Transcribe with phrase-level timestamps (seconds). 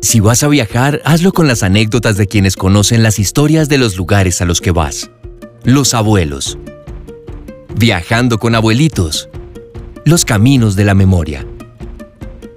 [0.00, 3.96] Si vas a viajar, hazlo con las anécdotas de quienes conocen las historias de los
[3.96, 5.10] lugares a los que vas.
[5.64, 6.56] Los abuelos.
[7.76, 9.28] Viajando con abuelitos.
[10.04, 11.44] Los caminos de la memoria.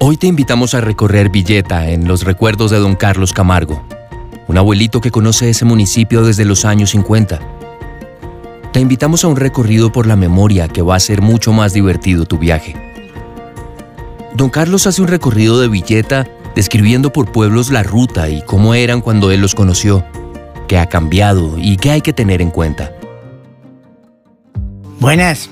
[0.00, 3.86] Hoy te invitamos a recorrer Villeta en los recuerdos de don Carlos Camargo,
[4.48, 7.40] un abuelito que conoce ese municipio desde los años 50.
[8.72, 12.24] Te invitamos a un recorrido por la memoria que va a ser mucho más divertido
[12.24, 12.74] tu viaje.
[14.34, 19.02] Don Carlos hace un recorrido de Villeta describiendo por pueblos la ruta y cómo eran
[19.02, 20.04] cuando él los conoció,
[20.66, 22.92] qué ha cambiado y qué hay que tener en cuenta.
[24.98, 25.50] Buenas,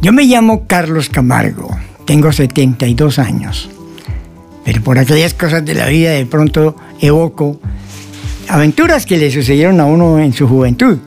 [0.00, 1.68] yo me llamo Carlos Camargo,
[2.06, 3.68] tengo 72 años,
[4.64, 7.60] pero por aquellas cosas de la vida de pronto evoco
[8.48, 10.98] aventuras que le sucedieron a uno en su juventud,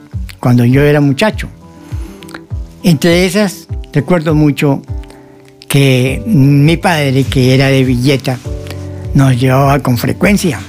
[0.42, 1.48] cuando yo era muchacho.
[2.84, 4.82] Entre esas, recuerdo mucho
[5.70, 8.38] que mi padre, que era de Villeta,
[9.14, 10.60] nos llevaba con frecuencia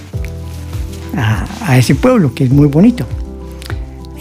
[1.16, 3.06] a, ese pueblo, que es muy bonito.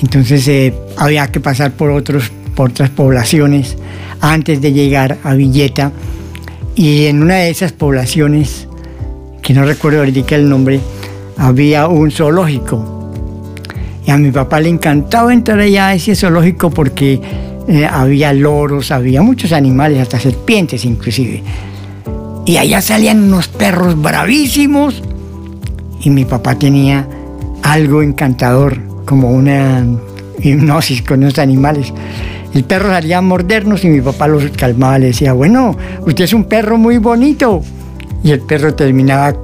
[0.01, 3.77] Entonces eh, había que pasar por, otros, por otras poblaciones
[4.21, 5.91] antes de llegar a Villeta.
[6.75, 8.67] Y en una de esas poblaciones,
[9.41, 10.79] que no recuerdo ahorita el nombre,
[11.37, 13.11] había un zoológico.
[14.05, 17.19] Y a mi papá le encantaba entrar allá a ese zoológico porque
[17.67, 21.43] eh, había loros, había muchos animales, hasta serpientes inclusive.
[22.47, 25.03] Y allá salían unos perros bravísimos.
[26.01, 27.05] Y mi papá tenía
[27.61, 29.85] algo encantador, como una
[30.39, 31.93] hipnosis con los animales.
[32.53, 35.75] El perro salía a mordernos y mi papá los calmaba, le decía, bueno,
[36.05, 37.61] usted es un perro muy bonito.
[38.23, 39.35] Y el perro terminaba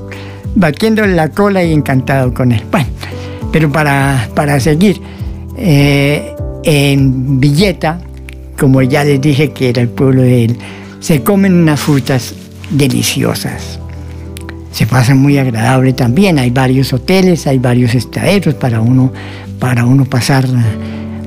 [0.56, 2.64] batiéndole la cola y encantado con él.
[2.72, 2.88] Bueno,
[3.52, 5.02] pero para, para seguir,
[5.58, 8.00] eh, en Villeta,
[8.58, 10.58] como ya les dije que era el pueblo de él,
[11.02, 12.34] se comen unas frutas
[12.74, 13.80] deliciosas.
[14.72, 16.40] Se pasa muy agradable también.
[16.40, 19.14] Hay varios hoteles, hay varios estaderos para uno,
[19.60, 20.46] para uno pasar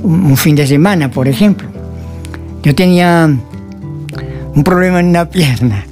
[0.02, 1.68] un fin de semana, por ejemplo.
[2.62, 3.30] Yo tenía
[4.54, 5.84] un problema en una pierna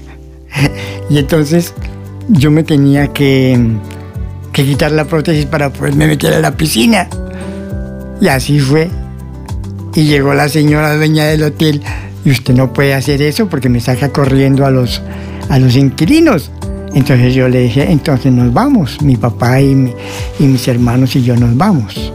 [1.11, 1.75] y entonces
[2.28, 3.59] yo me tenía que,
[4.53, 7.09] que quitar la prótesis para poderme meter a la piscina.
[8.21, 8.91] Y así fue.
[9.95, 11.83] Y llegó la señora dueña del hotel
[12.25, 15.03] y usted no puede hacer eso porque me saca corriendo a los,
[15.54, 16.50] a los inquilinos.
[16.94, 19.94] Entonces yo le dije, entonces nos vamos, mi papá y,
[20.41, 22.12] mis hermanos y yo nos vamos.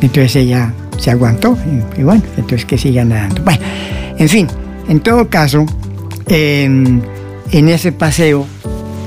[0.00, 1.56] Entonces ella se aguantó
[1.98, 3.42] y, bueno, entonces que sigan nadando.
[3.42, 3.60] Bueno,
[4.16, 4.48] en fin,
[4.88, 5.66] en todo caso,
[6.28, 7.02] en
[7.50, 8.46] ese paseo,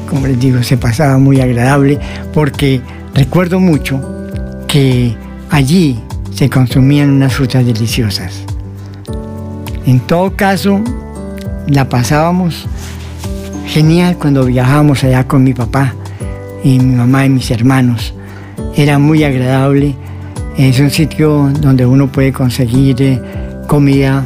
[0.07, 1.99] como les digo, se pasaba muy agradable
[2.35, 2.81] porque
[3.15, 3.99] recuerdo mucho
[4.67, 5.15] que
[5.49, 5.99] allí
[6.35, 8.43] se consumían unas frutas deliciosas.
[9.87, 10.83] En todo caso,
[11.67, 12.67] la pasábamos
[13.67, 15.93] genial cuando viajábamos allá con mi papá
[16.63, 18.13] y mi mamá y mis hermanos.
[18.75, 19.95] Era muy agradable.
[20.57, 23.21] Es un sitio donde uno puede conseguir eh,
[23.67, 24.23] comida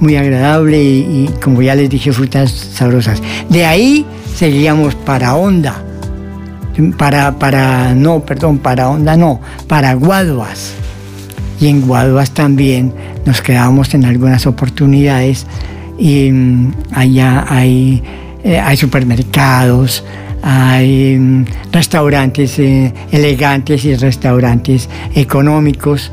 [0.00, 3.22] muy agradable y, como ya les dije, frutas sabrosas.
[3.48, 5.84] De ahí seguíamos para Honda.
[6.96, 10.72] Para, para, no, perdón, para Honda no, para Guaduas.
[11.60, 12.92] Y en Guaduas también
[13.24, 15.46] nos quedábamos en algunas oportunidades
[15.98, 18.02] y mm, allá hay
[18.44, 20.04] eh, hay supermercados,
[20.42, 26.10] hay mm, restaurantes eh, elegantes y restaurantes económicos.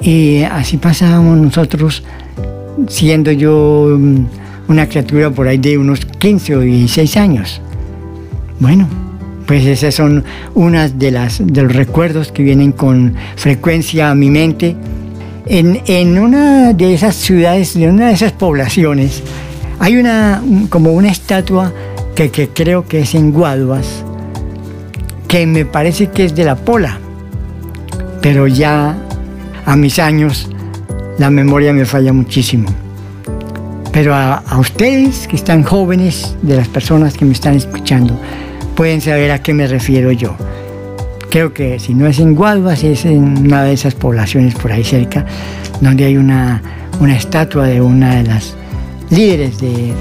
[0.00, 2.02] Y así pasábamos nosotros,
[2.88, 4.24] siendo yo mm,
[4.68, 7.60] una criatura por ahí de unos 15 o 16 años.
[8.58, 8.88] Bueno,
[9.46, 14.30] pues esas son unas de, las, de los recuerdos que vienen con frecuencia a mi
[14.30, 14.76] mente.
[15.46, 19.22] En, en una de esas ciudades, en una de esas poblaciones,
[19.80, 21.72] hay una, como una estatua
[22.14, 24.04] que, creo que es en Guaduas,
[25.26, 26.98] que me parece que es de la Pola,
[28.20, 28.94] pero ya
[29.64, 30.50] a mis años
[31.18, 32.68] la memoria me falla muchísimo.
[33.90, 38.20] Pero a, ustedes que están jóvenes, de las personas que me están escuchando,
[38.76, 40.36] pueden saber a qué me refiero yo.
[41.30, 44.84] Creo que si no es en Guaduas, es en una de esas poblaciones por ahí
[44.84, 45.24] cerca,
[45.80, 46.60] donde hay una,
[47.00, 48.59] una estatua de una de las
[49.10, 49.94] líderes de,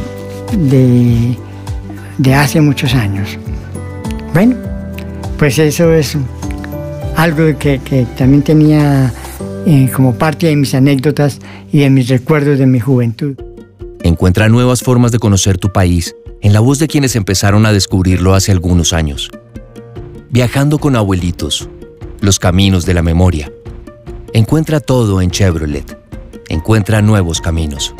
[2.18, 3.38] de, hace muchos años.
[4.34, 4.56] Bueno,
[5.38, 6.18] pues eso es
[7.16, 7.80] algo que,
[8.18, 9.12] también tenía
[9.66, 11.40] eh, como parte de mis anécdotas
[11.72, 13.36] y de mis recuerdos de mi juventud.
[14.04, 18.34] Encuentra nuevas formas de conocer tu país en la voz de quienes empezaron a descubrirlo
[18.34, 19.30] hace algunos años.
[20.30, 21.68] Viajando con abuelitos,
[22.22, 23.52] los caminos de la memoria.
[24.34, 25.98] Encuentra todo en Chevrolet.
[26.50, 27.94] Encuentra nuevos caminos.